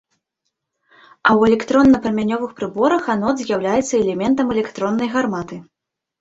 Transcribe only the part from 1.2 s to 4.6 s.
А ў электронна-прамянёвых прыборах анод з'яўляецца элементам